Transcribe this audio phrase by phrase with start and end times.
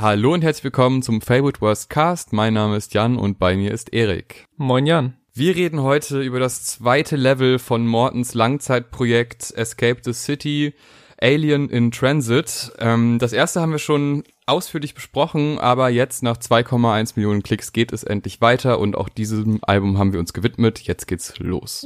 [0.00, 2.32] Hallo und herzlich willkommen zum Favorite Worst Cast.
[2.32, 4.46] Mein Name ist Jan und bei mir ist Erik.
[4.56, 5.16] Moin Jan.
[5.34, 10.72] Wir reden heute über das zweite Level von Mortens Langzeitprojekt Escape the City,
[11.20, 12.70] Alien in Transit.
[12.78, 17.92] Ähm, das erste haben wir schon ausführlich besprochen, aber jetzt nach 2,1 Millionen Klicks geht
[17.92, 20.78] es endlich weiter und auch diesem Album haben wir uns gewidmet.
[20.78, 21.84] Jetzt geht's los.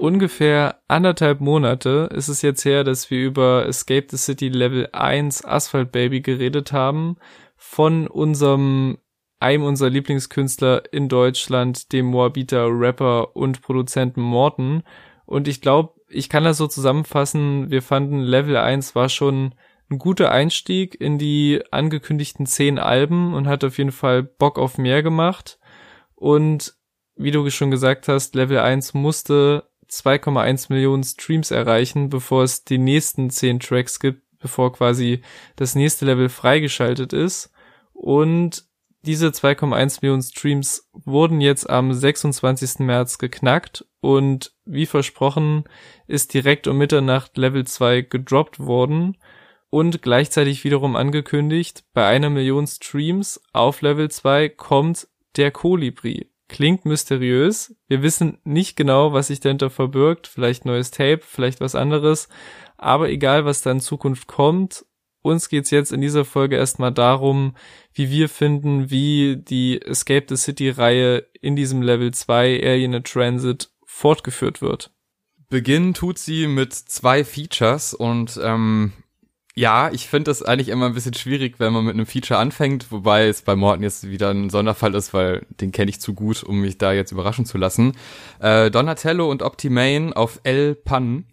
[0.00, 5.44] Ungefähr anderthalb Monate ist es jetzt her, dass wir über Escape the City Level 1
[5.44, 7.16] Asphalt Baby geredet haben.
[7.56, 8.96] Von unserem,
[9.40, 14.84] einem unserer Lieblingskünstler in Deutschland, dem Moabiter Rapper und Produzenten Morten.
[15.26, 17.70] Und ich glaube, ich kann das so zusammenfassen.
[17.70, 19.54] Wir fanden Level 1 war schon
[19.90, 24.78] ein guter Einstieg in die angekündigten zehn Alben und hat auf jeden Fall Bock auf
[24.78, 25.58] mehr gemacht.
[26.14, 26.74] Und
[27.22, 32.78] wie du schon gesagt hast, Level 1 musste 2,1 Millionen Streams erreichen, bevor es die
[32.78, 35.20] nächsten 10 Tracks gibt, bevor quasi
[35.56, 37.52] das nächste Level freigeschaltet ist.
[37.92, 38.64] Und
[39.02, 42.80] diese 2,1 Millionen Streams wurden jetzt am 26.
[42.80, 45.64] März geknackt und wie versprochen
[46.06, 49.16] ist direkt um Mitternacht Level 2 gedroppt worden
[49.68, 56.84] und gleichzeitig wiederum angekündigt, bei einer Million Streams auf Level 2 kommt der Kolibri klingt
[56.84, 57.74] mysteriös.
[57.88, 60.26] Wir wissen nicht genau, was sich dahinter verbirgt.
[60.26, 62.28] Vielleicht neues Tape, vielleicht was anderes.
[62.76, 64.84] Aber egal, was da in Zukunft kommt,
[65.22, 67.54] uns geht's jetzt in dieser Folge erstmal darum,
[67.92, 73.04] wie wir finden, wie die Escape the City Reihe in diesem Level 2 Alien in
[73.04, 74.90] Transit fortgeführt wird.
[75.48, 78.92] Beginn tut sie mit zwei Features und ähm,
[79.56, 82.92] ja, ich finde das eigentlich immer ein bisschen schwierig, wenn man mit einem Feature anfängt,
[82.92, 86.42] wobei es bei Morten jetzt wieder ein Sonderfall ist, weil den kenne ich zu gut,
[86.42, 87.96] um mich da jetzt überraschen zu lassen.
[88.38, 91.26] Äh, Donatello und Optimane auf El Pan.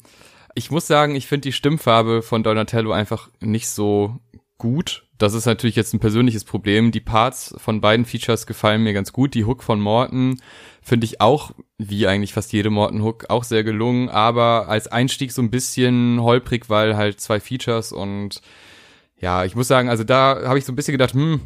[0.56, 4.18] Ich muss sagen, ich finde die Stimmfarbe von Donatello einfach nicht so
[4.58, 5.07] gut.
[5.18, 6.92] Das ist natürlich jetzt ein persönliches Problem.
[6.92, 9.34] Die Parts von beiden Features gefallen mir ganz gut.
[9.34, 10.40] Die Hook von Morton
[10.82, 15.32] finde ich auch, wie eigentlich fast jede Morton Hook, auch sehr gelungen, aber als Einstieg
[15.32, 18.42] so ein bisschen holprig, weil halt zwei Features und
[19.20, 21.42] ja, ich muss sagen, also da habe ich so ein bisschen gedacht, hm,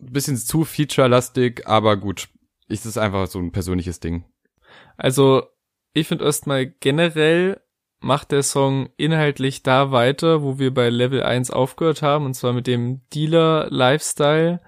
[0.00, 2.28] bisschen zu featurelastig, aber gut,
[2.68, 4.24] ist es einfach so ein persönliches Ding.
[4.96, 5.44] Also,
[5.92, 7.60] ich finde erstmal generell
[8.00, 12.52] macht der Song inhaltlich da weiter, wo wir bei Level 1 aufgehört haben, und zwar
[12.52, 14.60] mit dem Dealer-Lifestyle.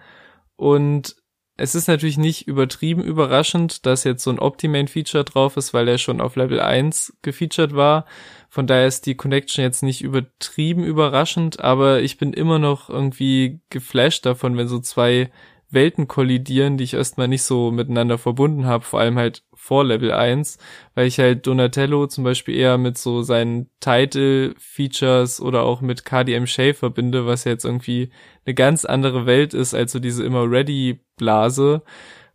[0.57, 1.17] Und
[1.57, 5.99] es ist natürlich nicht übertrieben überraschend, dass jetzt so ein Optimane-Feature drauf ist, weil er
[5.99, 8.07] schon auf Level 1 gefeatured war.
[8.49, 13.61] Von daher ist die Connection jetzt nicht übertrieben überraschend, aber ich bin immer noch irgendwie
[13.71, 15.31] geflasht davon, wenn so zwei
[15.71, 20.13] Welten kollidieren, die ich erstmal nicht so miteinander verbunden habe, vor allem halt vor Level
[20.13, 20.59] 1,
[20.95, 26.47] weil ich halt Donatello zum Beispiel eher mit so seinen Title-Features oder auch mit KDM
[26.47, 28.11] Shay verbinde, was jetzt irgendwie
[28.47, 31.83] eine ganz andere Welt ist als so diese immer Ready-Blase.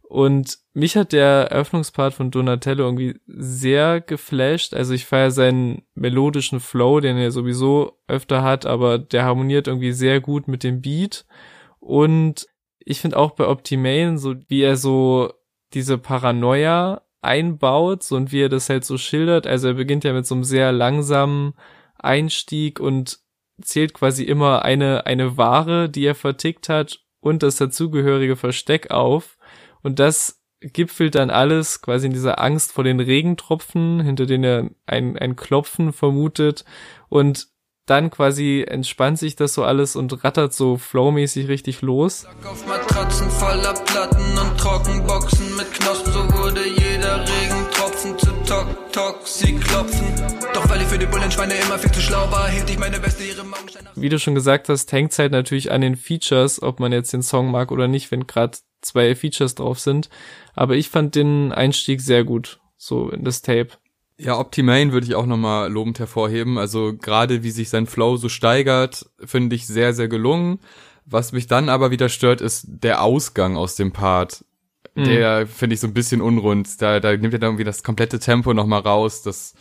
[0.04, 4.76] Und mich hat der Eröffnungspart von Donatello irgendwie sehr geflasht.
[4.76, 9.92] Also ich feiere seinen melodischen Flow, den er sowieso öfter hat, aber der harmoniert irgendwie
[9.92, 11.26] sehr gut mit dem Beat.
[11.80, 12.48] Und
[12.86, 15.34] ich finde auch bei Optimane, so wie er so
[15.74, 19.48] diese Paranoia einbaut so und wie er das halt so schildert.
[19.48, 21.54] Also er beginnt ja mit so einem sehr langsamen
[21.98, 23.20] Einstieg und
[23.62, 29.38] zählt quasi immer eine, eine Ware, die er vertickt hat und das dazugehörige Versteck auf.
[29.82, 34.70] Und das gipfelt dann alles quasi in dieser Angst vor den Regentropfen, hinter denen er
[34.86, 36.66] ein, ein Klopfen vermutet.
[37.10, 37.48] Und
[37.86, 42.26] dann quasi entspannt sich das so alles und rattert so flowmäßig richtig los.
[42.46, 49.56] Auf Matratzen voller Platten und Trockenboxen mit Knospen, so wurde jeder Regentropfen zu Tok Toxi
[49.56, 50.08] klopfen.
[50.54, 53.24] Doch weil ich für die Bullenschweine immer viel zu schlau war, hielt ich meine Weste
[53.24, 53.90] ihre Augensteine.
[53.96, 57.24] Wie du schon gesagt hast, hängt halt natürlich an den Features, ob man jetzt den
[57.24, 60.10] Song mag oder nicht, wenn gerade zwei Features drauf sind.
[60.54, 63.70] Aber ich fand den Einstieg sehr gut, so in das Tape.
[64.18, 66.58] Ja, Optimane würde ich auch nochmal lobend hervorheben.
[66.58, 70.60] Also gerade wie sich sein Flow so steigert, finde ich sehr, sehr gelungen.
[71.06, 74.46] Was mich dann aber wieder stört, ist der Ausgang aus dem Part.
[74.96, 75.06] Mhm.
[75.06, 76.82] Der finde ich so ein bisschen unrund.
[76.82, 79.24] Da, da nimmt er dann irgendwie das komplette Tempo nochmal raus.
[79.24, 79.56] Das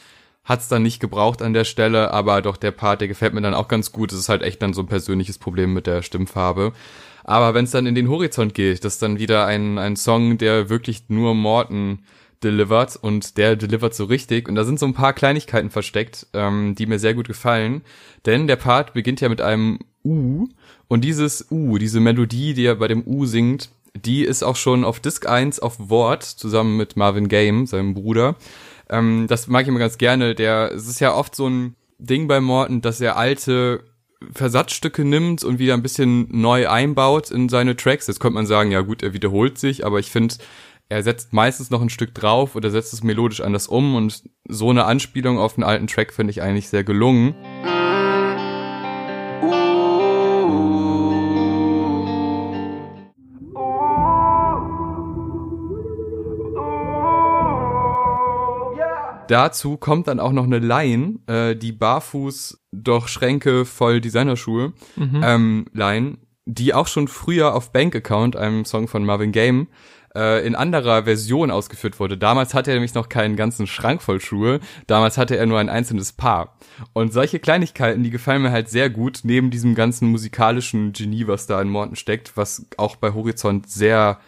[0.44, 3.54] hat's dann nicht gebraucht an der Stelle, aber doch der Part, der gefällt mir dann
[3.54, 4.12] auch ganz gut.
[4.12, 6.72] Es ist halt echt dann so ein persönliches Problem mit der Stimmfarbe.
[7.24, 10.38] Aber wenn es dann in den Horizont geht, das ist dann wieder ein, ein Song,
[10.38, 12.00] der wirklich nur Morten
[12.44, 14.48] delivert und der delivert so richtig.
[14.48, 17.82] Und da sind so ein paar Kleinigkeiten versteckt, ähm, die mir sehr gut gefallen.
[18.26, 20.48] Denn der Part beginnt ja mit einem U
[20.88, 24.84] und dieses U, diese Melodie, die er bei dem U singt, Die ist auch schon
[24.84, 28.36] auf Disc 1 auf Wort zusammen mit Marvin Game, seinem Bruder.
[28.88, 30.34] Ähm, das mag ich immer ganz gerne.
[30.34, 33.84] Der, es ist ja oft so ein Ding bei Morton, dass er alte
[34.32, 38.06] Versatzstücke nimmt und wieder ein bisschen neu einbaut in seine Tracks.
[38.06, 40.36] Jetzt könnte man sagen, ja gut, er wiederholt sich, aber ich finde,
[40.92, 44.68] er setzt meistens noch ein Stück drauf oder setzt es melodisch anders um und so
[44.68, 47.34] eine Anspielung auf einen alten Track finde ich eigentlich sehr gelungen.
[59.28, 65.22] Dazu kommt dann auch noch eine Line, äh, die barfuß doch Schränke voll Designerschuhe mhm.
[65.24, 69.68] ähm, Line, die auch schon früher auf Bank Account, einem Song von Marvin Game,
[70.14, 72.18] äh, in anderer Version ausgeführt wurde.
[72.18, 74.60] Damals hatte er nämlich noch keinen ganzen Schrank voll Schuhe.
[74.86, 76.56] Damals hatte er nur ein einzelnes Paar.
[76.92, 81.46] Und solche Kleinigkeiten, die gefallen mir halt sehr gut, neben diesem ganzen musikalischen Genie, was
[81.46, 84.18] da in Morton steckt, was auch bei Horizont sehr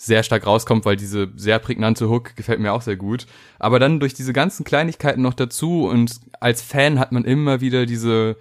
[0.00, 3.26] sehr stark rauskommt, weil diese sehr prägnante Hook gefällt mir auch sehr gut.
[3.58, 7.84] Aber dann durch diese ganzen Kleinigkeiten noch dazu und als Fan hat man immer wieder
[7.84, 8.36] diese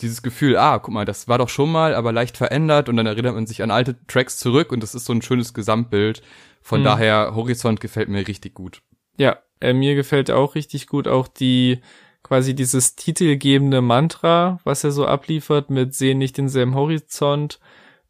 [0.00, 3.06] dieses Gefühl, ah, guck mal, das war doch schon mal, aber leicht verändert und dann
[3.06, 6.22] erinnert man sich an alte Tracks zurück und das ist so ein schönes Gesamtbild.
[6.62, 6.84] Von mhm.
[6.84, 8.82] daher, Horizont gefällt mir richtig gut.
[9.16, 11.80] Ja, äh, mir gefällt auch richtig gut auch die
[12.22, 17.58] quasi dieses titelgebende Mantra, was er so abliefert mit sehen nicht denselben Horizont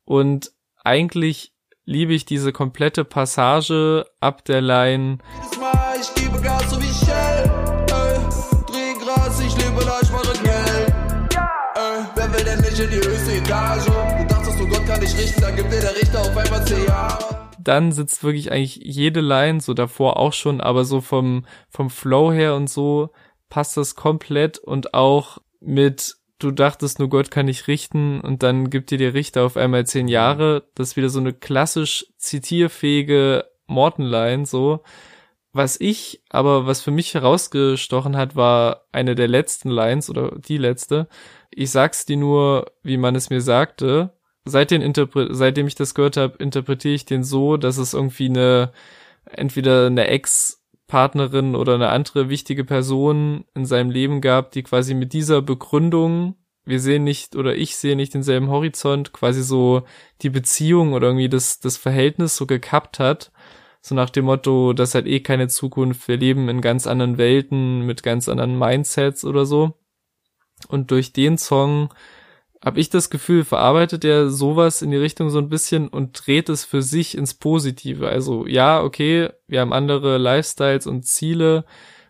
[0.05, 0.53] und
[0.83, 1.53] eigentlich
[1.85, 5.19] liebe ich diese komplette Passage ab der Line.
[6.01, 7.38] Ich gebe Gas so wie Shell,
[12.79, 13.87] Nicht in die höchste Etage?
[13.87, 16.85] Du dachtest, du Gott kann dich richten, dann gibt dir der Richter auf einmal 10
[16.87, 17.51] Jahre.
[17.59, 22.33] Dann sitzt wirklich eigentlich jede Line, so davor auch schon, aber so vom, vom Flow
[22.33, 23.11] her und so
[23.49, 28.71] passt das komplett und auch mit du dachtest nur Gott kann dich richten und dann
[28.71, 30.07] gibt dir der Richter auf einmal zehn.
[30.07, 30.63] Jahre.
[30.77, 34.85] Das ist wieder so eine klassisch zitierfähige Mortenline, so.
[35.53, 40.59] Was ich, aber was für mich herausgestochen hat, war eine der letzten Lines oder die
[40.59, 41.09] letzte.
[41.61, 44.13] Ich sag's dir nur, wie man es mir sagte.
[44.45, 48.27] Seit den Interpre seitdem ich das gehört habe, interpretiere ich den so, dass es irgendwie
[48.27, 48.71] eine,
[49.25, 54.95] entweder eine Ex Partnerin oder eine andere wichtige Person in seinem Leben gab, die quasi
[54.95, 59.83] mit dieser Begründung, wir sehen nicht oder ich sehe nicht denselben Horizont, quasi so
[60.23, 63.33] die Beziehung oder irgendwie das, das Verhältnis so gekappt hat.
[63.81, 67.81] So nach dem Motto, das hat eh keine Zukunft, wir leben in ganz anderen Welten
[67.81, 69.75] mit ganz anderen Mindsets oder so.
[70.67, 71.91] Und durch den Song
[72.65, 76.49] habe ich das Gefühl, verarbeitet er sowas in die Richtung so ein bisschen und dreht
[76.49, 78.09] es für sich ins Positive.
[78.09, 81.65] Also ja, okay, wir haben andere Lifestyles und Ziele.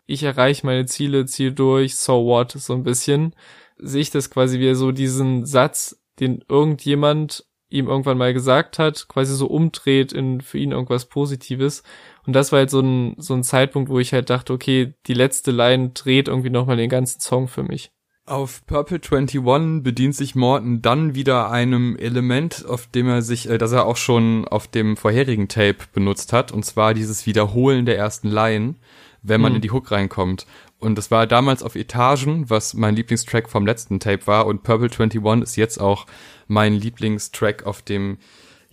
[0.07, 3.35] Ich erreiche meine Ziele, ziel durch, so what, so ein bisschen.
[3.77, 9.09] Sehe ich das quasi wie so diesen Satz, den irgendjemand ihm irgendwann mal gesagt hat,
[9.09, 11.83] quasi so umdreht in für ihn irgendwas Positives.
[12.27, 15.15] Und das war halt so ein, so ein Zeitpunkt, wo ich halt dachte, okay, die
[15.15, 17.93] letzte Line dreht irgendwie nochmal den ganzen Song für mich.
[18.29, 23.57] Auf Purple 21 bedient sich Morton dann wieder einem Element, auf dem er sich, äh,
[23.57, 27.97] das er auch schon auf dem vorherigen Tape benutzt hat, und zwar dieses Wiederholen der
[27.97, 28.75] ersten Line,
[29.23, 29.57] wenn man mhm.
[29.57, 30.47] in die Hook reinkommt.
[30.79, 34.91] Und das war damals auf Etagen, was mein Lieblingstrack vom letzten Tape war, und Purple
[34.91, 36.05] 21 ist jetzt auch
[36.49, 38.19] mein Lieblingstrack auf dem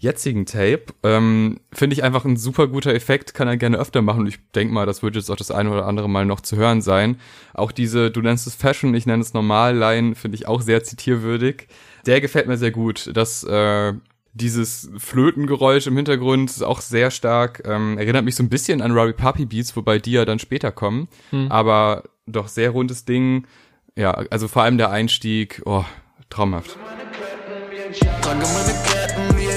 [0.05, 0.85] jetzigen Tape.
[1.03, 4.21] Ähm, Finde ich einfach ein super guter Effekt, kann er gerne öfter machen.
[4.21, 6.55] Und ich denke mal, das wird jetzt auch das eine oder andere Mal noch zu
[6.55, 7.19] hören sein.
[7.53, 11.67] Auch diese, du nennst es Fashion, ich nenne es Normal-Line, finde ich auch sehr zitierwürdig.
[12.05, 13.09] Der gefällt mir sehr gut.
[13.13, 13.93] Das, äh,
[14.33, 18.91] dieses Flötengeräusch im Hintergrund ist auch sehr stark, ähm, erinnert mich so ein bisschen an
[18.91, 21.07] Robbie Puppy Beats, wobei die ja dann später kommen.
[21.31, 21.51] Hm.
[21.51, 23.47] Aber doch sehr rundes Ding.
[23.95, 25.85] Ja, also vor allem der Einstieg, oh,
[26.29, 26.77] traumhaft.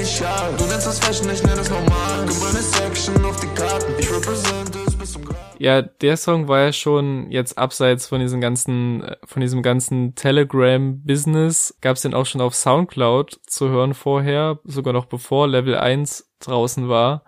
[0.09, 0.55] Schal.
[0.57, 2.27] Du nennst das Fashion, ich nenn es normal.
[2.27, 5.55] Gemeine Section auf die Karten, ich represent es bis zum Grab.
[5.59, 11.77] Ja, der Song war ja schon jetzt abseits von diesem ganzen, von diesem ganzen Telegram-Business.
[11.83, 16.89] Gab's den auch schon auf Soundcloud zu hören vorher, sogar noch bevor Level 1 draußen
[16.89, 17.25] war.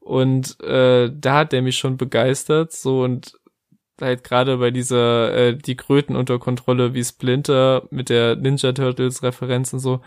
[0.00, 3.38] Und äh, da hat der mich schon begeistert, so und
[4.00, 9.22] halt gerade bei dieser äh, die Kröten unter Kontrolle wie Splinter mit der Ninja Turtles
[9.22, 10.00] Referenz und so,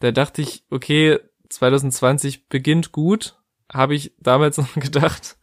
[0.00, 1.18] da dachte ich, okay,
[1.48, 3.38] 2020 beginnt gut,
[3.72, 5.36] habe ich damals noch gedacht.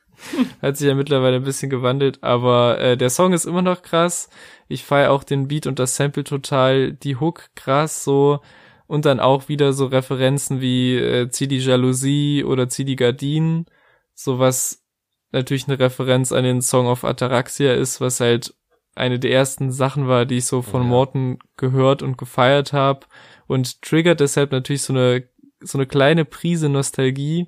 [0.61, 4.29] Hat sich ja mittlerweile ein bisschen gewandelt, aber äh, der Song ist immer noch krass.
[4.67, 8.39] Ich feiere auch den Beat und das Sample total, die Hook krass so
[8.87, 13.65] und dann auch wieder so Referenzen wie äh, Zieh die Jalousie oder Zieh die Gardinen,
[14.13, 14.83] so was
[15.31, 18.53] natürlich eine Referenz an den Song of Ataraxia ist, was halt
[18.95, 20.87] eine der ersten Sachen war, die ich so von ja.
[20.87, 23.05] Morton gehört und gefeiert habe
[23.47, 25.27] und triggert deshalb natürlich so eine
[25.65, 27.47] so eine kleine Prise Nostalgie.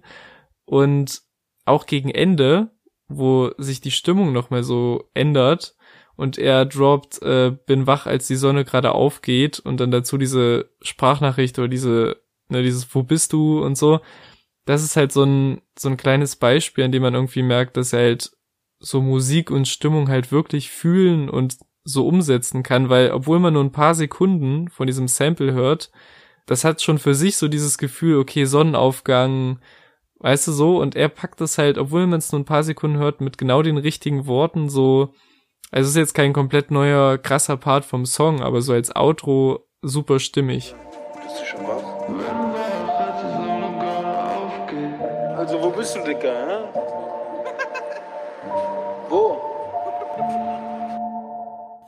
[0.66, 1.22] Und
[1.66, 2.72] auch gegen Ende,
[3.08, 5.76] wo sich die Stimmung nochmal so ändert
[6.16, 10.70] und er droppt, äh, bin wach, als die Sonne gerade aufgeht und dann dazu diese
[10.82, 12.18] Sprachnachricht oder diese,
[12.50, 14.02] ne, dieses Wo bist du und so.
[14.66, 17.94] Das ist halt so ein, so ein kleines Beispiel, an dem man irgendwie merkt, dass
[17.94, 18.32] er halt
[18.80, 23.64] so Musik und Stimmung halt wirklich fühlen und so umsetzen kann, weil obwohl man nur
[23.64, 25.90] ein paar Sekunden von diesem Sample hört,
[26.48, 29.60] das hat schon für sich so dieses Gefühl, okay, Sonnenaufgang,
[30.20, 32.98] weißt du so, und er packt das halt, obwohl man es nur ein paar Sekunden
[32.98, 35.13] hört, mit genau den richtigen Worten so,
[35.70, 39.68] also es ist jetzt kein komplett neuer, krasser Part vom Song, aber so als Outro
[39.82, 40.74] super stimmig.
[41.22, 41.84] Bist du schon wach?
[45.38, 46.80] Also wo bist du, Dicker, hä?
[49.10, 49.47] Wo?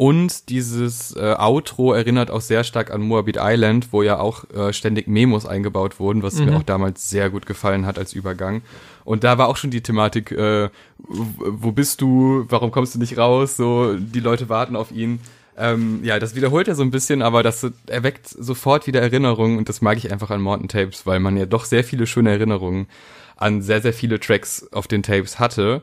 [0.02, 4.72] Und dieses äh, Outro erinnert auch sehr stark an Moabit Island, wo ja auch äh,
[4.72, 6.46] ständig Memos eingebaut wurden, was mhm.
[6.46, 8.62] mir auch damals sehr gut gefallen hat als Übergang.
[9.04, 13.18] Und da war auch schon die Thematik, äh, wo bist du, warum kommst du nicht
[13.18, 15.20] raus, so die Leute warten auf ihn.
[15.58, 19.68] Ähm, ja, das wiederholt er so ein bisschen, aber das erweckt sofort wieder Erinnerungen und
[19.68, 22.88] das mag ich einfach an Morton Tapes, weil man ja doch sehr viele schöne Erinnerungen
[23.36, 25.82] an sehr, sehr viele Tracks auf den Tapes hatte.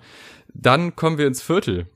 [0.54, 1.87] Dann kommen wir ins Viertel.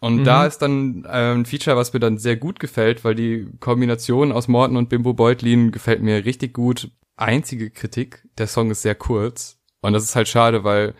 [0.00, 0.24] Und mhm.
[0.24, 4.32] da ist dann äh, ein Feature, was mir dann sehr gut gefällt, weil die Kombination
[4.32, 6.90] aus Morton und Bimbo Beutlin gefällt mir richtig gut.
[7.16, 9.58] Einzige Kritik, der Song ist sehr kurz.
[9.82, 10.94] Und das ist halt schade, weil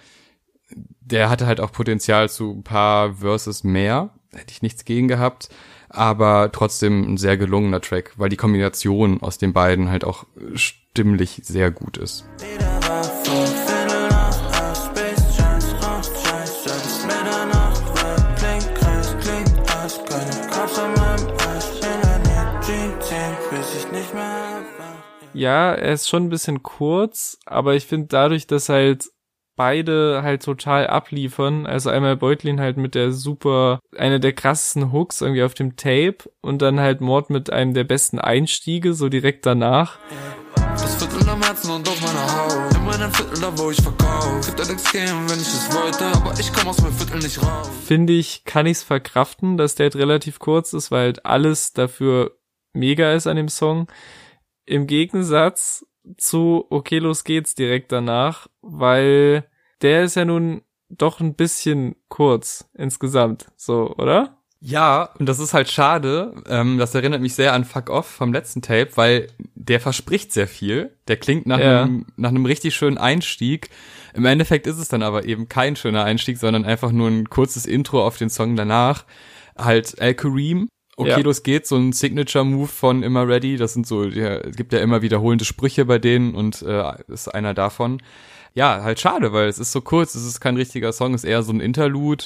[1.00, 4.10] der hatte halt auch Potenzial zu ein paar Verses mehr.
[4.32, 5.48] Hätte ich nichts gegen gehabt.
[5.88, 11.40] Aber trotzdem ein sehr gelungener Track, weil die Kombination aus den beiden halt auch stimmlich
[11.42, 12.26] sehr gut ist.
[25.34, 29.10] Ja, er ist schon ein bisschen kurz, aber ich finde dadurch, dass halt
[29.56, 35.20] beide halt total abliefern, also einmal Beutlin halt mit der super, einer der krassesten Hooks
[35.20, 39.44] irgendwie auf dem Tape und dann halt Mord mit einem der besten Einstiege, so direkt
[39.44, 39.98] danach.
[40.54, 42.74] Das Viertel am Herzen und auf meiner Haut.
[42.74, 44.40] In meinem Viertel, da wo ich verkaufe.
[44.46, 47.68] Könnte nichts geben, wenn ich es wollte, aber ich komm aus meinem Viertel nicht raus.
[47.84, 52.38] Finde ich, kann ich's verkraften, dass der halt relativ kurz ist, weil halt alles dafür
[52.72, 53.88] mega ist an dem Song.
[54.66, 55.86] Im Gegensatz
[56.16, 59.44] zu Okay, los geht's direkt danach, weil
[59.82, 64.36] der ist ja nun doch ein bisschen kurz insgesamt, so, oder?
[64.62, 66.34] Ja, und das ist halt schade.
[66.46, 70.46] Ähm, das erinnert mich sehr an Fuck Off vom letzten Tape, weil der verspricht sehr
[70.46, 70.98] viel.
[71.08, 71.82] Der klingt nach, ja.
[71.82, 73.70] einem, nach einem richtig schönen Einstieg.
[74.12, 77.64] Im Endeffekt ist es dann aber eben kein schöner Einstieg, sondern einfach nur ein kurzes
[77.64, 79.06] Intro auf den Song danach.
[79.56, 80.68] Halt Al Kareem
[81.00, 81.18] okay, ja.
[81.18, 83.56] los geht's, so ein Signature-Move von Immer Ready.
[83.56, 87.54] Das sind so, ja, gibt ja immer wiederholende Sprüche bei denen und äh, ist einer
[87.54, 88.02] davon.
[88.54, 91.42] Ja, halt schade, weil es ist so kurz, es ist kein richtiger Song, ist eher
[91.42, 92.24] so ein Interlude,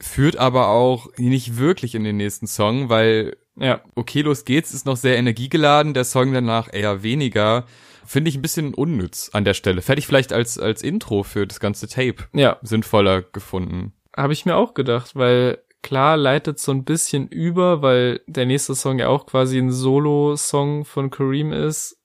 [0.00, 4.86] führt aber auch nicht wirklich in den nächsten Song, weil ja, okay, los geht's, ist
[4.86, 7.64] noch sehr energiegeladen, der Song danach eher weniger.
[8.06, 9.80] Finde ich ein bisschen unnütz an der Stelle.
[9.80, 12.24] Fertig vielleicht als, als Intro für das ganze Tape.
[12.34, 12.58] Ja.
[12.62, 13.94] Sinnvoller gefunden.
[14.14, 18.74] Habe ich mir auch gedacht, weil klar leitet so ein bisschen über, weil der nächste
[18.74, 22.00] Song ja auch quasi ein Solo-Song von Kareem ist.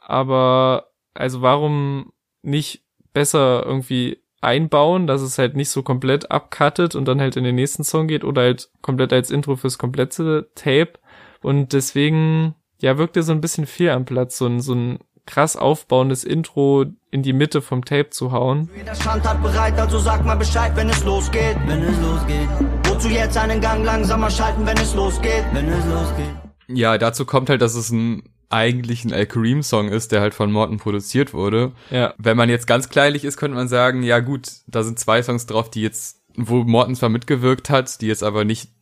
[0.00, 2.82] Aber also warum nicht
[3.12, 7.56] besser irgendwie einbauen, dass es halt nicht so komplett abcuttet und dann halt in den
[7.56, 10.94] nächsten Song geht oder halt komplett als Intro fürs komplette Tape.
[11.42, 14.98] Und deswegen, ja, wirkt er so ein bisschen fehl am Platz, so ein, so ein
[15.26, 18.70] krass aufbauendes Intro in die Mitte vom Tape zu hauen.
[18.74, 21.56] Jeder Stand hat bereit, also sag mal Bescheid, wenn es losgeht.
[21.66, 22.87] Wenn es losgeht.
[22.98, 25.44] Wozu jetzt einen Gang langsamer schalten, wenn es losgeht?
[25.52, 26.34] Wenn es losgeht.
[26.66, 30.34] Ja, dazu kommt halt, dass es ein eigentlich ein Al Kareem Song ist, der halt
[30.34, 31.70] von Morton produziert wurde.
[31.92, 32.12] Ja.
[32.18, 35.46] Wenn man jetzt ganz kleinlich ist, könnte man sagen, ja gut, da sind zwei Songs
[35.46, 38.72] drauf, die jetzt, wo Morton zwar mitgewirkt hat, die jetzt aber nicht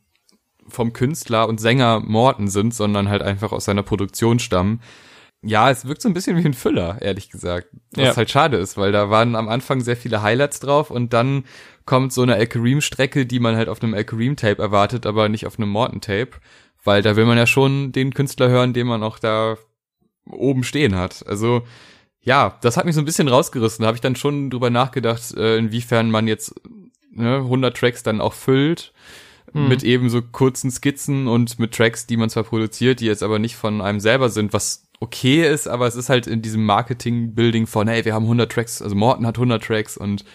[0.67, 4.81] vom Künstler und Sänger Morton sind, sondern halt einfach aus seiner Produktion stammen
[5.43, 7.67] ja, es wirkt so ein bisschen wie ein Füller, ehrlich gesagt.
[7.91, 8.15] Was ja.
[8.15, 11.45] halt schade ist, weil da waren am Anfang sehr viele Highlights drauf und dann
[11.87, 15.47] kommt so eine El Kareem-Strecke, die man halt auf einem El Kareem-Tape erwartet, aber nicht
[15.47, 16.31] auf einem Morton-Tape.
[16.83, 19.57] Weil da will man ja schon den Künstler hören, den man auch da
[20.29, 21.25] oben stehen hat.
[21.27, 21.63] Also,
[22.21, 23.81] ja, das hat mich so ein bisschen rausgerissen.
[23.81, 26.53] Da habe ich dann schon drüber nachgedacht, äh, inwiefern man jetzt
[27.11, 28.93] ne, 100 Tracks dann auch füllt
[29.53, 29.67] hm.
[29.67, 33.39] mit eben so kurzen Skizzen und mit Tracks, die man zwar produziert, die jetzt aber
[33.39, 37.67] nicht von einem selber sind, was okay ist, aber es ist halt in diesem Marketing-Building
[37.67, 40.25] von, hey, wir haben 100 Tracks, also Morton hat 100 Tracks und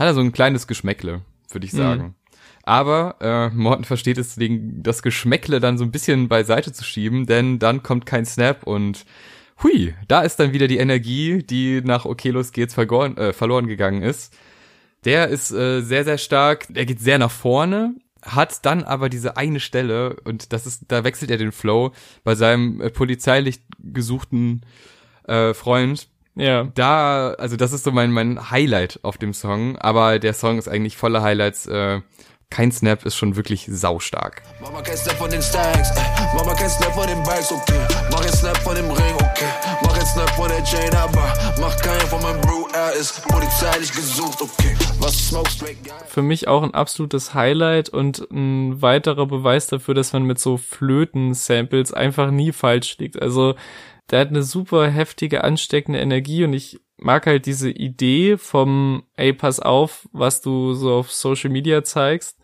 [0.00, 2.02] hat er so ein kleines Geschmäckle, würde ich sagen.
[2.02, 2.14] Mhm.
[2.62, 7.58] Aber äh, Morton versteht es, das Geschmäckle dann so ein bisschen beiseite zu schieben, denn
[7.58, 9.04] dann kommt kein Snap und
[9.62, 13.66] hui, da ist dann wieder die Energie, die nach Okay, los geht's verloren, äh, verloren
[13.66, 14.34] gegangen ist.
[15.04, 19.36] Der ist äh, sehr, sehr stark, der geht sehr nach vorne, hat dann aber diese
[19.36, 21.92] eine Stelle und das ist, da wechselt er den Flow
[22.24, 24.62] bei seinem äh, polizeilich gesuchten
[25.24, 26.08] äh, Freund.
[26.34, 26.64] Ja.
[26.74, 30.68] Da, also das ist so mein, mein Highlight auf dem Song, aber der Song ist
[30.68, 31.66] eigentlich voller Highlights.
[31.66, 32.00] Äh,
[32.50, 34.42] kein Snap ist schon wirklich saustark.
[34.60, 36.36] Mama kein Snap von den Stacks, äh.
[36.36, 37.80] Mama kein Snap von den Bags, okay.
[38.10, 39.46] Mach ein Snap von dem Ring, okay.
[39.82, 43.92] Mach ein Snap von der Chain, aber mach keinen von meinem Bro, er ist polizeilich
[43.92, 44.76] gesucht, okay.
[44.98, 45.58] Was smokes
[46.08, 50.56] Für mich auch ein absolutes Highlight und ein weiterer Beweis dafür, dass man mit so
[50.56, 53.22] Flöten-Samples einfach nie falsch liegt.
[53.22, 53.54] Also
[54.10, 59.32] der hat eine super heftige, ansteckende Energie und ich mag halt diese Idee vom, ey,
[59.32, 62.38] pass auf, was du so auf Social Media zeigst.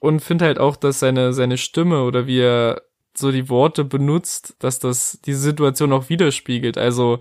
[0.00, 2.82] Und finde halt auch, dass seine, seine Stimme oder wie er
[3.16, 6.76] so die Worte benutzt, dass das die Situation auch widerspiegelt.
[6.76, 7.20] Also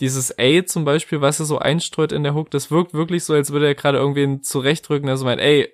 [0.00, 3.34] dieses A zum Beispiel, was er so einstreut in der Hook, das wirkt wirklich so,
[3.34, 5.72] als würde er gerade irgendwen zurechtrücken, also meint, ey,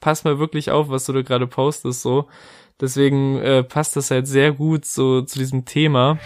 [0.00, 2.28] pass mal wirklich auf, was du da gerade postest, so.
[2.78, 6.18] Deswegen äh, passt das halt sehr gut so zu diesem Thema.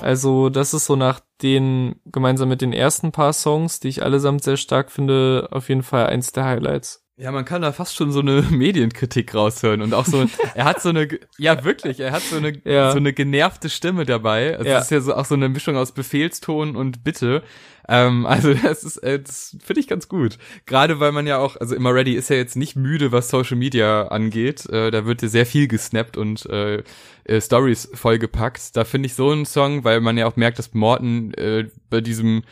[0.00, 4.44] Also das ist so nach den, gemeinsam mit den ersten paar Songs, die ich allesamt
[4.44, 7.04] sehr stark finde, auf jeden Fall eins der Highlights.
[7.20, 10.24] Ja, man kann da fast schon so eine Medienkritik raushören und auch so,
[10.54, 12.92] er hat so eine, ja wirklich, er hat so eine, ja.
[12.92, 14.56] so eine genervte Stimme dabei.
[14.56, 14.78] Also ja.
[14.78, 17.42] ist ja so auch so eine Mischung aus Befehlston und Bitte.
[17.88, 20.38] Ähm, also das ist, äh, das finde ich ganz gut.
[20.66, 23.56] Gerade weil man ja auch, also immer Ready ist ja jetzt nicht müde, was Social
[23.56, 24.66] Media angeht.
[24.66, 26.82] Äh, da wird ja sehr viel gesnappt und äh,
[27.24, 28.76] äh, Stories vollgepackt.
[28.76, 32.00] Da finde ich so einen Song, weil man ja auch merkt, dass Morten äh, bei
[32.00, 32.42] diesem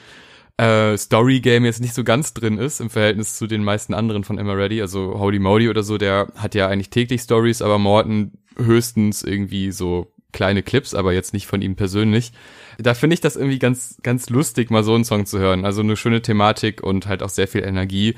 [0.57, 4.39] äh, Story-Game jetzt nicht so ganz drin ist im Verhältnis zu den meisten anderen von
[4.39, 4.81] Emma Ready.
[4.81, 9.71] Also Holy Modi oder so, der hat ja eigentlich täglich Stories, aber Morton höchstens irgendwie
[9.71, 12.31] so kleine Clips, aber jetzt nicht von ihm persönlich.
[12.79, 15.65] Da finde ich das irgendwie ganz, ganz lustig, mal so einen Song zu hören.
[15.65, 18.15] Also eine schöne Thematik und halt auch sehr viel Energie.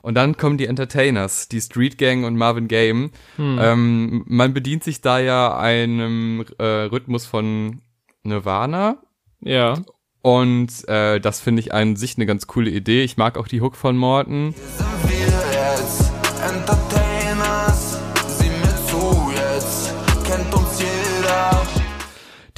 [0.00, 3.10] Und dann kommen die Entertainers, die Street Gang und Marvin Game.
[3.36, 3.58] Hm.
[3.60, 7.82] Ähm, man bedient sich da ja einem äh, Rhythmus von
[8.22, 9.02] Nirvana.
[9.40, 9.74] Ja.
[10.22, 13.02] Und äh, das finde ich an sich eine ganz coole Idee.
[13.02, 14.54] Ich mag auch die Hook von Morton.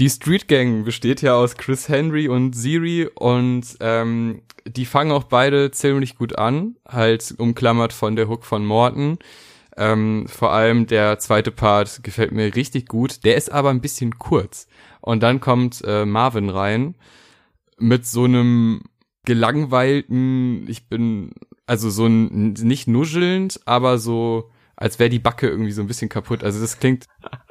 [0.01, 5.25] Die Street Gang besteht ja aus Chris Henry und Siri und ähm, die fangen auch
[5.25, 9.19] beide ziemlich gut an, halt umklammert von der Hook von Morton.
[9.77, 13.27] Ähm, vor allem der zweite Part gefällt mir richtig gut.
[13.27, 14.69] Der ist aber ein bisschen kurz.
[15.03, 16.95] Und dann kommt äh, Marvin rein
[17.79, 18.81] mit so einem
[19.27, 21.33] gelangweilten, ich bin,
[21.67, 26.09] also so ein, nicht nuschelnd, aber so, als wäre die Backe irgendwie so ein bisschen
[26.09, 26.43] kaputt.
[26.43, 27.07] Also das klingt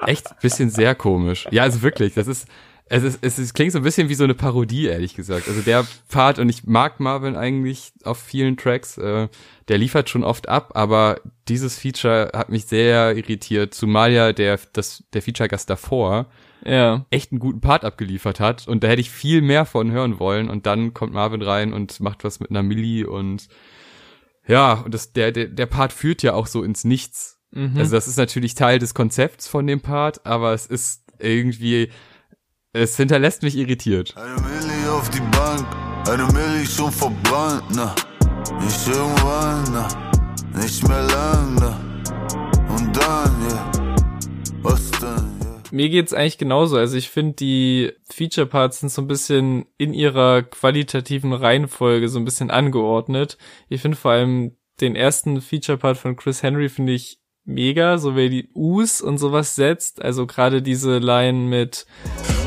[0.05, 1.47] echt ein bisschen sehr komisch.
[1.51, 2.47] Ja, also wirklich, das ist,
[2.85, 5.47] es ist, es ist, klingt so ein bisschen wie so eine Parodie, ehrlich gesagt.
[5.47, 9.29] Also der Part, und ich mag Marvin eigentlich auf vielen Tracks, äh,
[9.67, 14.59] der liefert schon oft ab, aber dieses Feature hat mich sehr irritiert, zumal ja der,
[14.73, 16.25] das, der Feature-Gast davor
[16.65, 17.05] ja.
[17.11, 20.49] echt einen guten Part abgeliefert hat und da hätte ich viel mehr von hören wollen
[20.49, 23.47] und dann kommt Marvin rein und macht was mit einer Millie und
[24.49, 27.39] ja, und das, der, der, der Part führt ja auch so ins Nichts.
[27.51, 27.77] Mhm.
[27.77, 31.91] Also das ist natürlich Teil des Konzepts von dem Part, aber es ist irgendwie,
[32.73, 34.15] es hinterlässt mich irritiert.
[34.17, 35.67] Eine Millie auf die Bank,
[36.07, 37.93] eine Millie schon verbrannt, na.
[38.59, 39.87] Nicht irgendwann, na.
[40.59, 41.79] Nicht mehr lang, na.
[42.75, 43.38] Und dann,
[45.71, 46.77] Mir geht's eigentlich genauso.
[46.77, 52.17] Also ich finde, die Feature Parts sind so ein bisschen in ihrer qualitativen Reihenfolge so
[52.17, 53.37] ein bisschen angeordnet.
[53.67, 58.15] Ich finde vor allem den ersten Feature Part von Chris Henry finde ich mega, so
[58.15, 60.01] wie die Us und sowas setzt.
[60.01, 61.85] Also gerade diese Line mit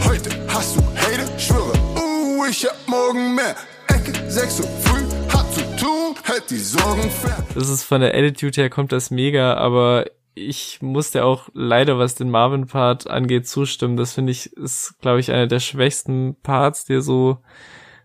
[0.05, 3.55] Heute hast du Hate, schwöre, uh, ich hab morgen mehr.
[3.89, 7.47] Ecke 6 Uhr früh, hat zu tun, hält die Sorgen fern.
[7.55, 12.14] Das ist von der Attitude her kommt das mega, aber ich musste auch leider, was
[12.14, 13.97] den Marvin-Part angeht, zustimmen.
[13.97, 17.38] Das finde ich, ist, glaube ich, einer der schwächsten Parts, die er so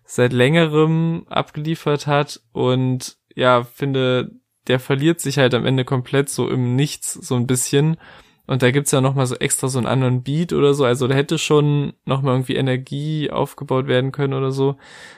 [0.04, 2.42] seit längerem abgeliefert hat.
[2.52, 4.32] Und ja, finde,
[4.68, 7.98] der verliert sich halt am Ende komplett so im Nichts, so ein bisschen.
[8.46, 10.86] Und da gibt's ja nochmal so extra so einen anderen Beat oder so.
[10.86, 14.78] Also da hätte schon nochmal irgendwie Energie aufgebaut werden können oder so.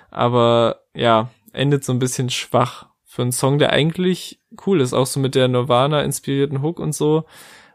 [0.10, 5.08] Aber ja, endet so ein bisschen schwach für einen Song, der eigentlich cool ist, auch
[5.08, 7.26] so mit der Nirvana-inspirierten Hook und so.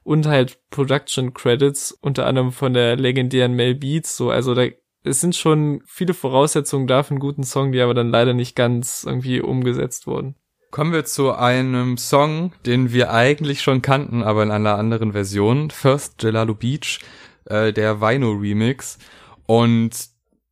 [0.05, 4.67] Und halt Production Credits, unter anderem von der legendären Mel Beats, so, also da,
[5.03, 8.55] es sind schon viele Voraussetzungen da für einen guten Song, die aber dann leider nicht
[8.55, 10.37] ganz irgendwie umgesetzt wurden.
[10.71, 15.71] Kommen wir zu einem Song, den wir eigentlich schon kannten, aber in einer anderen Version.
[15.71, 17.01] First Gelato Beach,
[17.47, 18.99] äh, der Vino Remix.
[19.47, 19.91] Und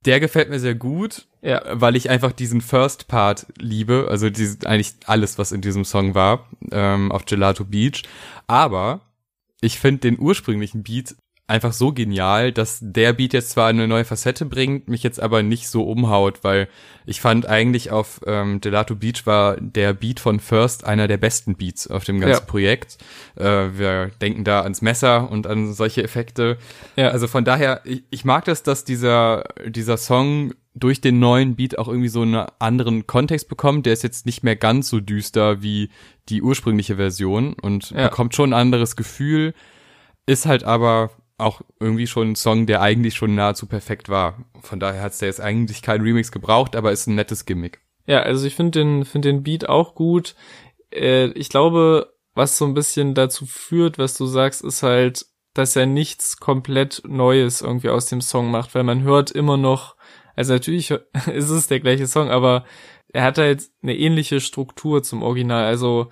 [0.06, 1.62] der gefällt mir sehr gut, ja.
[1.72, 4.06] weil ich einfach diesen First Part liebe.
[4.08, 8.04] Also diese, eigentlich alles, was in diesem Song war, ähm, auf Gelato Beach.
[8.46, 9.00] Aber
[9.60, 11.14] ich finde den ursprünglichen Beat
[11.48, 15.42] einfach so genial, dass der Beat jetzt zwar eine neue Facette bringt, mich jetzt aber
[15.42, 16.68] nicht so umhaut, weil
[17.04, 21.56] ich fand eigentlich auf ähm, Gelato Beach war der Beat von First einer der besten
[21.56, 22.46] Beats auf dem ganzen ja.
[22.46, 22.96] Projekt.
[23.36, 26.56] Äh, wir denken da ans Messer und an solche Effekte.
[26.96, 27.08] Ja.
[27.08, 31.78] Also von daher, ich, ich mag das, dass dieser, dieser Song durch den neuen Beat
[31.78, 33.86] auch irgendwie so einen anderen Kontext bekommt.
[33.86, 35.90] Der ist jetzt nicht mehr ganz so düster wie
[36.28, 38.08] die ursprüngliche Version und ja.
[38.08, 39.54] bekommt schon ein anderes Gefühl,
[40.26, 44.44] ist halt aber auch irgendwie schon ein Song, der eigentlich schon nahezu perfekt war.
[44.62, 47.80] Von daher hat es jetzt eigentlich keinen Remix gebraucht, aber ist ein nettes Gimmick.
[48.06, 50.34] Ja, also ich finde den, finde den Beat auch gut.
[50.92, 55.76] Äh, ich glaube, was so ein bisschen dazu führt, was du sagst, ist halt, dass
[55.76, 59.96] er nichts komplett Neues irgendwie aus dem Song macht, weil man hört immer noch,
[60.36, 60.90] also natürlich
[61.32, 62.64] ist es der gleiche Song, aber
[63.12, 65.64] er hat halt eine ähnliche Struktur zum Original.
[65.64, 66.08] Also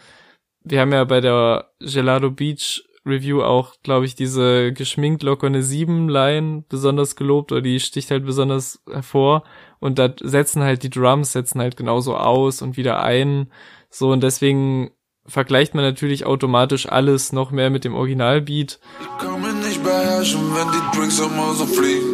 [0.62, 6.08] wir haben ja bei der Gelado Beach Review auch, glaube ich, diese geschminkt lockerne 7
[6.08, 9.44] Line besonders gelobt oder die sticht halt besonders hervor
[9.78, 13.50] und da setzen halt die Drums setzen halt genauso aus und wieder ein
[13.88, 14.90] so und deswegen
[15.26, 18.80] vergleicht man natürlich automatisch alles noch mehr mit dem Originalbeat.
[19.00, 22.09] Ich kann mich nicht beherrschen, wenn die Drinks immer so fliegen.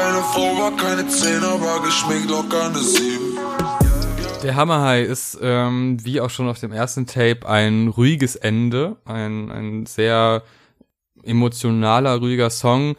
[0.00, 3.36] Deine Frau war keine 10, aber geschminkt locker eine 7.
[4.42, 8.96] Der Hammer High ist, ähm, wie auch schon auf dem ersten Tape, ein ruhiges Ende,
[9.04, 10.42] ein, ein sehr
[11.22, 12.96] emotionaler, ruhiger Song.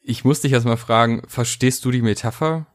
[0.00, 2.66] Ich muss dich erstmal fragen, verstehst du die Metapher?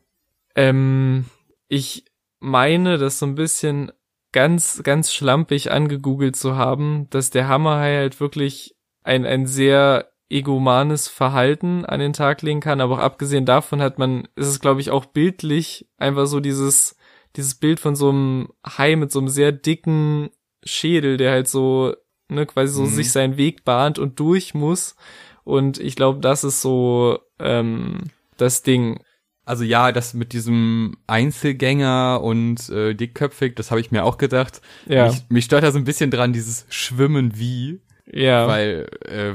[0.56, 1.24] Ähm,
[1.70, 2.04] ich
[2.42, 3.94] meine, das so ein bisschen
[4.34, 10.13] ganz, ganz schlampig angegoogelt zu haben, dass der Hammer High halt wirklich ein, ein sehr
[10.34, 14.60] egomanes Verhalten an den Tag legen kann, aber auch abgesehen davon hat man, ist es
[14.60, 16.98] glaube ich auch bildlich einfach so dieses
[17.36, 20.30] dieses Bild von so einem Hai mit so einem sehr dicken
[20.64, 21.96] Schädel, der halt so,
[22.30, 22.90] ne, quasi so mhm.
[22.90, 24.96] sich seinen Weg bahnt und durch muss.
[25.44, 28.04] Und ich glaube, das ist so ähm,
[28.38, 29.02] das Ding.
[29.46, 34.62] Also ja, das mit diesem Einzelgänger und äh, dickköpfig, das habe ich mir auch gedacht.
[34.86, 35.08] Ja.
[35.08, 37.82] Mich, mich stört da so ein bisschen dran, dieses Schwimmen wie.
[38.06, 38.48] Ja.
[38.48, 39.34] Weil äh,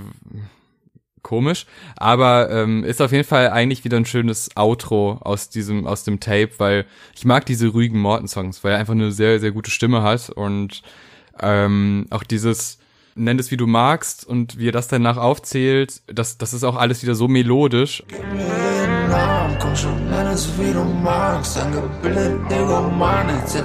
[1.29, 6.03] komisch, aber ähm, ist auf jeden Fall eigentlich wieder ein schönes Outro aus diesem aus
[6.03, 9.71] dem Tape, weil ich mag diese ruhigen Morton-Songs, weil er einfach eine sehr sehr gute
[9.71, 10.83] Stimme hat und
[11.41, 12.79] ähm, auch dieses
[13.15, 16.77] nenn es wie du magst und wie er das danach aufzählt, das das ist auch
[16.77, 18.03] alles wieder so melodisch.
[19.59, 23.57] Komm schon, nenn es wie du magst, angebildet, Negoman, etc.,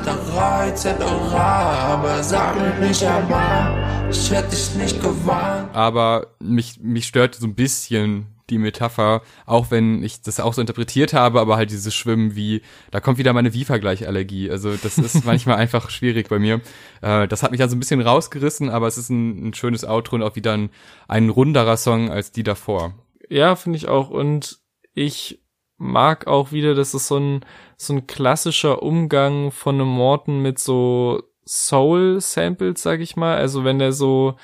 [0.67, 1.03] etc.,
[1.35, 5.73] aber sag mir nicht einmal, ich hätte dich nicht gewarnt.
[5.73, 10.61] Aber mich, mich stört so ein bisschen die Metapher, auch wenn ich das auch so
[10.61, 14.51] interpretiert habe, aber halt dieses Schwimmen wie, da kommt wieder meine Wie-Vergleich-Allergie.
[14.51, 16.61] Also das ist manchmal einfach schwierig bei mir.
[17.01, 20.17] Äh, das hat mich also ein bisschen rausgerissen, aber es ist ein, ein schönes Outro
[20.17, 20.69] und auch wieder ein,
[21.07, 22.93] ein runderer Song als die davor.
[23.29, 24.09] Ja, finde ich auch.
[24.09, 24.59] Und
[24.93, 25.41] ich
[25.77, 27.45] mag auch wieder, dass es so ein,
[27.77, 33.37] so ein klassischer Umgang von einem Morton mit so Soul-Samples, sag ich mal.
[33.37, 34.35] Also wenn der so,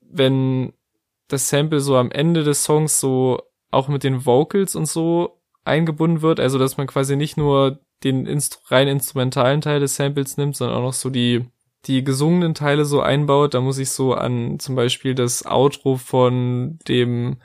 [0.00, 0.72] wenn
[1.28, 3.40] das Sample so am Ende des Songs so
[3.70, 8.26] auch mit den Vocals und so eingebunden wird, also dass man quasi nicht nur den
[8.26, 11.44] Instru rein instrumentalen Teil des Samples nimmt, sondern auch noch so die
[11.86, 13.54] die gesungenen Teile so einbaut.
[13.54, 17.40] Da muss ich so an zum Beispiel das Outro von dem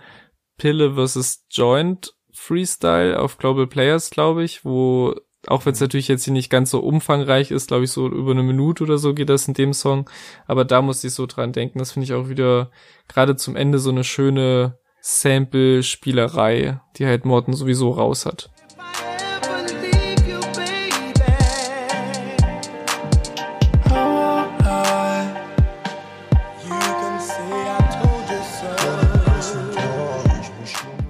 [0.58, 1.46] Pille vs.
[1.50, 5.16] Joint Freestyle auf Global Players, glaube ich, wo
[5.48, 8.32] auch wenn es natürlich jetzt hier nicht ganz so umfangreich ist, glaube ich, so über
[8.32, 10.10] eine Minute oder so geht das in dem Song.
[10.48, 11.80] Aber da muss ich so dran denken.
[11.80, 12.72] Das finde ich auch wieder
[13.08, 18.50] gerade zum Ende so eine schöne Sample-Spielerei, die halt Morton sowieso raus hat.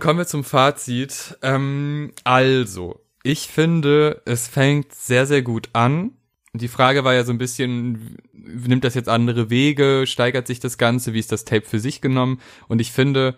[0.05, 1.35] Kommen wir zum Fazit.
[1.41, 6.11] Ähm, also, ich finde, es fängt sehr, sehr gut an.
[6.53, 10.77] Die Frage war ja so ein bisschen, nimmt das jetzt andere Wege, steigert sich das
[10.77, 12.39] Ganze, wie ist das Tape für sich genommen?
[12.67, 13.35] Und ich finde,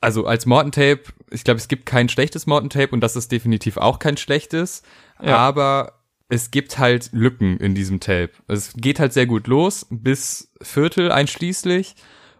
[0.00, 3.32] also als Morton Tape, ich glaube, es gibt kein schlechtes Morton Tape und das ist
[3.32, 4.84] definitiv auch kein schlechtes,
[5.20, 5.36] ja.
[5.36, 8.30] aber es gibt halt Lücken in diesem Tape.
[8.46, 11.96] Es geht halt sehr gut los, bis Viertel einschließlich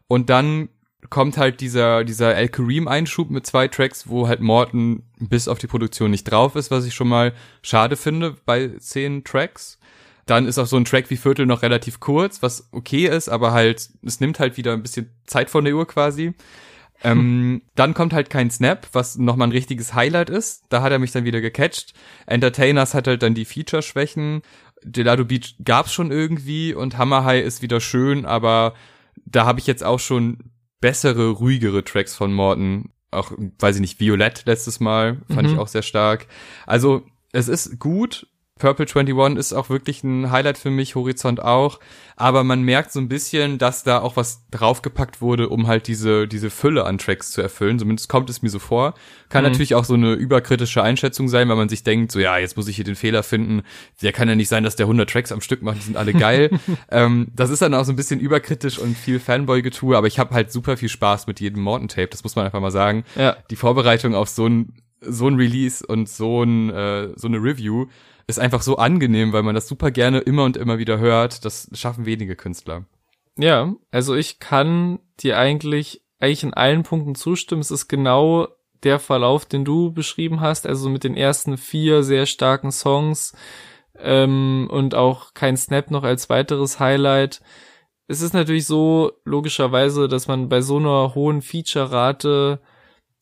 [0.07, 0.69] und dann
[1.11, 5.67] kommt halt dieser, dieser El Kareem-Einschub mit zwei Tracks, wo halt Morton bis auf die
[5.67, 9.79] Produktion nicht drauf ist, was ich schon mal schade finde bei zehn Tracks.
[10.27, 13.53] Dann ist auch so ein Track wie Viertel noch relativ kurz, was okay ist, aber
[13.53, 16.33] halt, es nimmt halt wieder ein bisschen Zeit von der Uhr quasi.
[17.03, 20.65] Ähm, dann kommt halt kein Snap, was nochmal ein richtiges Highlight ist.
[20.71, 21.93] Da hat er mich dann wieder gecatcht.
[22.27, 24.41] Entertainers hat halt dann die Feature-Schwächen.
[24.83, 28.75] Delado Beach gab's schon irgendwie und Hammer High ist wieder schön, aber
[29.27, 30.39] da habe ich jetzt auch schon
[30.81, 32.91] bessere, ruhigere Tracks von Morton.
[33.11, 35.55] Auch, weiß ich nicht, Violett letztes Mal fand Mhm.
[35.55, 36.27] ich auch sehr stark.
[36.67, 38.27] Also, es ist gut.
[38.65, 41.81] Purple 21 ist auch wirklich ein Highlight für mich, Horizont auch.
[42.17, 46.27] Aber man merkt so ein bisschen, dass da auch was draufgepackt wurde, um halt diese,
[46.27, 47.79] diese Fülle an Tracks zu erfüllen.
[47.79, 48.95] Zumindest kommt es mir so vor.
[49.29, 49.51] Kann Mhm.
[49.51, 52.67] natürlich auch so eine überkritische Einschätzung sein, weil man sich denkt, so ja, jetzt muss
[52.67, 53.65] ich hier den Fehler finden.
[54.01, 56.15] Der kann ja nicht sein, dass der 100 Tracks am Stück macht, die sind alle
[56.15, 56.49] geil.
[56.91, 60.35] ähm, das ist dann auch so ein bisschen überkritisch und viel Fanboy-Getue, aber ich habe
[60.35, 63.05] halt super viel Spaß mit jedem Morton-Tape, das muss man einfach mal sagen.
[63.15, 63.37] Ja.
[63.51, 64.73] Die Vorbereitung auf so ein,
[65.03, 67.89] so ein Release und so ein, äh, so eine Review
[68.27, 71.45] ist einfach so angenehm, weil man das super gerne immer und immer wieder hört.
[71.45, 72.85] Das schaffen wenige Künstler.
[73.37, 77.61] Ja, also ich kann dir eigentlich, eigentlich in allen Punkten zustimmen.
[77.61, 78.49] Es ist genau
[78.83, 83.35] der Verlauf, den du beschrieben hast, also mit den ersten vier sehr starken Songs
[83.99, 87.41] ähm, und auch kein Snap noch als weiteres Highlight.
[88.07, 92.61] Es ist natürlich so, logischerweise, dass man bei so einer hohen Feature-Rate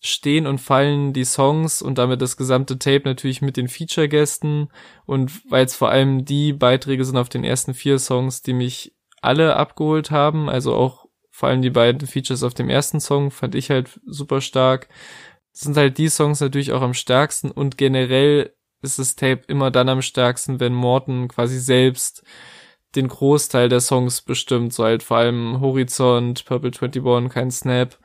[0.04, 4.68] stehen und fallen die Songs und damit das gesamte Tape natürlich mit den Feature-Gästen
[5.06, 8.94] und weil es vor allem die Beiträge sind auf den ersten vier Songs, die mich
[9.20, 13.54] alle abgeholt haben, also auch vor allem die beiden Features auf dem ersten Song fand
[13.54, 14.88] ich halt super stark.
[15.52, 19.70] Das sind halt die Songs natürlich auch am stärksten und generell ist das Tape immer
[19.70, 22.24] dann am stärksten, wenn Morton quasi selbst
[22.96, 27.96] den Großteil der Songs bestimmt, so halt vor allem Horizont, Purple 21, kein Snap.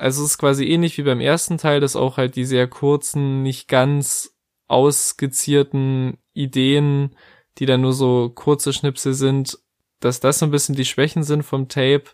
[0.00, 3.42] Also es ist quasi ähnlich wie beim ersten Teil, dass auch halt die sehr kurzen,
[3.42, 4.34] nicht ganz
[4.66, 7.14] ausskizzierten Ideen,
[7.58, 9.58] die dann nur so kurze Schnipsel sind,
[10.00, 12.04] dass das so ein bisschen die Schwächen sind vom Tape.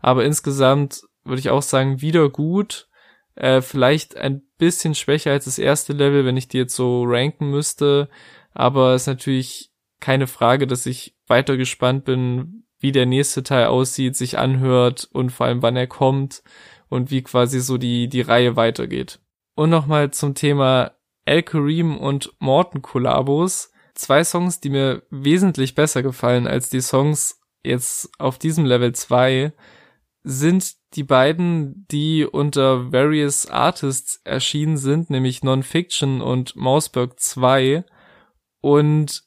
[0.00, 2.88] Aber insgesamt würde ich auch sagen, wieder gut.
[3.36, 7.50] Äh, vielleicht ein bisschen schwächer als das erste Level, wenn ich die jetzt so ranken
[7.50, 8.08] müsste.
[8.54, 13.66] Aber es ist natürlich keine Frage, dass ich weiter gespannt bin, wie der nächste Teil
[13.66, 16.42] aussieht, sich anhört und vor allem wann er kommt
[16.88, 19.20] und wie quasi so die, die Reihe weitergeht.
[19.54, 20.92] Und nochmal zum Thema
[21.24, 23.72] El Kareem und Morton Kollabos.
[23.94, 29.52] Zwei Songs, die mir wesentlich besser gefallen als die Songs jetzt auf diesem Level 2,
[30.22, 37.84] sind die beiden, die unter Various Artists erschienen sind, nämlich Nonfiction und Mausberg 2.
[38.60, 39.24] Und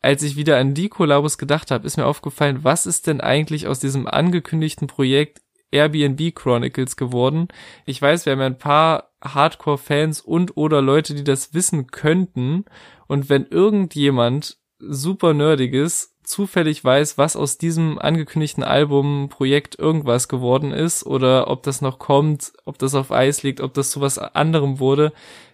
[0.00, 3.66] als ich wieder an die Kollabos gedacht habe, ist mir aufgefallen, was ist denn eigentlich
[3.66, 7.48] aus diesem angekündigten Projekt Airbnb Chronicles geworden?
[7.86, 12.64] Ich weiß, wir haben ein paar Hardcore-Fans und oder Leute, die das wissen könnten.
[13.06, 20.70] Und wenn irgendjemand super nerdiges zufällig weiß, was aus diesem angekündigten Album Projekt irgendwas geworden
[20.72, 24.18] ist oder ob das noch kommt, ob das auf Eis liegt, ob das zu was
[24.18, 25.12] anderem wurde,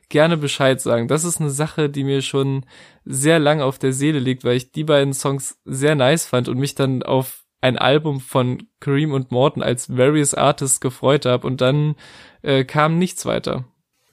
[0.09, 1.09] gerne Bescheid sagen.
[1.09, 2.67] Das ist eine Sache, die mir schon
[3.05, 6.59] sehr lang auf der Seele liegt, weil ich die beiden Songs sehr nice fand und
[6.59, 11.61] mich dann auf ein Album von Kareem und Morton als Various Artists gefreut habe und
[11.61, 11.97] dann
[12.43, 13.65] äh, kam nichts weiter.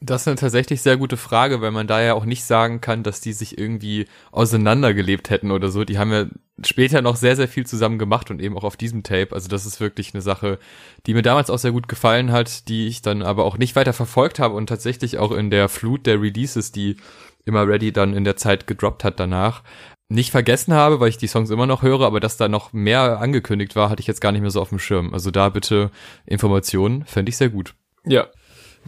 [0.01, 3.03] Das ist eine tatsächlich sehr gute Frage, weil man da ja auch nicht sagen kann,
[3.03, 5.85] dass die sich irgendwie auseinandergelebt hätten oder so.
[5.85, 6.25] Die haben ja
[6.61, 9.29] später noch sehr, sehr viel zusammen gemacht und eben auch auf diesem Tape.
[9.31, 10.59] Also das ist wirklich eine Sache,
[11.05, 13.93] die mir damals auch sehr gut gefallen hat, die ich dann aber auch nicht weiter
[13.93, 16.97] verfolgt habe und tatsächlich auch in der Flut der Releases, die
[17.45, 19.63] immer Ready dann in der Zeit gedroppt hat danach,
[20.09, 23.19] nicht vergessen habe, weil ich die Songs immer noch höre, aber dass da noch mehr
[23.19, 25.13] angekündigt war, hatte ich jetzt gar nicht mehr so auf dem Schirm.
[25.13, 25.91] Also da bitte
[26.25, 27.73] Informationen, fände ich sehr gut.
[28.05, 28.27] Ja.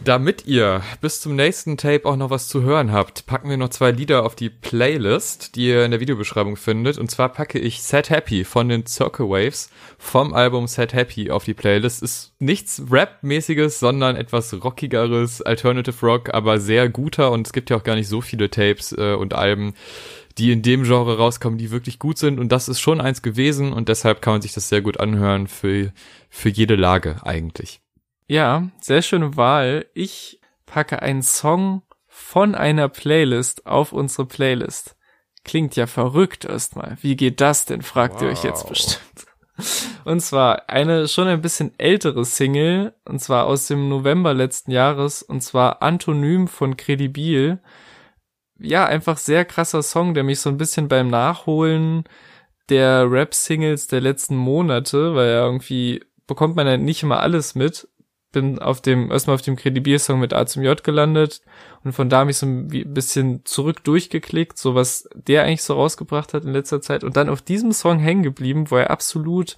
[0.04, 3.70] Damit ihr bis zum nächsten Tape auch noch was zu hören habt, packen wir noch
[3.70, 6.98] zwei Lieder auf die Playlist, die ihr in der Videobeschreibung findet.
[6.98, 11.44] Und zwar packe ich Set Happy von den Circle Waves vom Album Set Happy auf
[11.44, 12.02] die Playlist.
[12.02, 17.32] Ist nichts Rap-mäßiges, sondern etwas rockigeres, Alternative Rock, aber sehr guter.
[17.32, 19.74] Und es gibt ja auch gar nicht so viele Tapes äh, und Alben,
[20.38, 22.38] die in dem Genre rauskommen, die wirklich gut sind.
[22.38, 23.72] Und das ist schon eins gewesen.
[23.72, 25.92] Und deshalb kann man sich das sehr gut anhören für,
[26.28, 27.80] für jede Lage eigentlich.
[28.28, 29.86] Ja, sehr schöne Wahl.
[29.94, 34.96] Ich packe einen Song von einer Playlist auf unsere Playlist.
[35.44, 36.96] Klingt ja verrückt erstmal.
[37.02, 38.70] Wie geht das denn, fragt ihr euch jetzt Wow.
[38.70, 39.26] bestimmt.
[40.04, 45.22] Und zwar eine schon ein bisschen ältere Single, und zwar aus dem November letzten Jahres,
[45.22, 47.60] und zwar Antonym von Credibil.
[48.58, 52.04] Ja, einfach sehr krasser Song, der mich so ein bisschen beim Nachholen
[52.68, 57.88] der Rap-Singles der letzten Monate, weil ja irgendwie bekommt man ja nicht immer alles mit,
[58.32, 61.42] bin auf dem, erstmal auf dem Credibier-Song mit A zum J gelandet
[61.84, 65.74] und von da habe ich so ein bisschen zurück durchgeklickt, so was der eigentlich so
[65.74, 69.56] rausgebracht hat in letzter Zeit und dann auf diesem Song hängen geblieben, wo er absolut,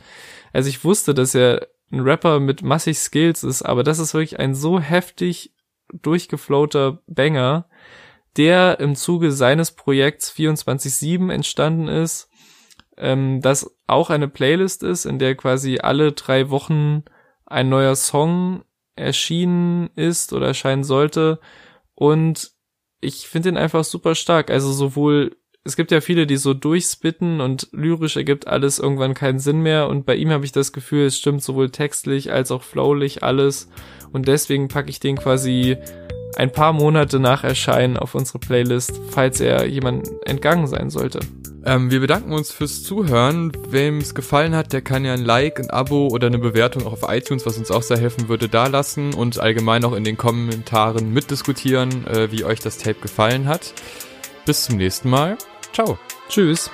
[0.52, 4.38] also ich wusste, dass er ein Rapper mit massig Skills ist, aber das ist wirklich
[4.38, 5.54] ein so heftig
[5.92, 7.66] durchgefloater Banger,
[8.38, 12.30] der im Zuge seines Projekts 24-7 entstanden ist,
[12.96, 17.04] ähm, das auch eine Playlist ist, in der quasi alle drei Wochen
[17.46, 18.62] ein neuer Song
[18.96, 21.40] erschienen ist oder erscheinen sollte.
[21.94, 22.52] Und
[23.00, 24.50] ich finde ihn einfach super stark.
[24.50, 29.38] Also sowohl, es gibt ja viele, die so durchspitten und lyrisch ergibt alles irgendwann keinen
[29.38, 29.88] Sinn mehr.
[29.88, 33.68] Und bei ihm habe ich das Gefühl, es stimmt sowohl textlich als auch flowlich alles.
[34.12, 35.76] Und deswegen packe ich den quasi
[36.38, 41.20] ein paar Monate nach Erscheinen auf unsere Playlist, falls er jemand entgangen sein sollte.
[41.64, 43.52] Ähm, wir bedanken uns fürs Zuhören.
[43.68, 46.92] Wem es gefallen hat, der kann ja ein Like, ein Abo oder eine Bewertung auch
[46.92, 50.16] auf iTunes, was uns auch sehr helfen würde, da lassen und allgemein auch in den
[50.16, 53.74] Kommentaren mitdiskutieren, äh, wie euch das Tape gefallen hat.
[54.46, 55.36] Bis zum nächsten Mal.
[55.72, 55.98] Ciao.
[56.28, 56.70] Tschüss.